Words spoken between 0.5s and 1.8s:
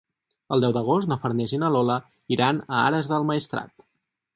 El deu d'agost na Farners i na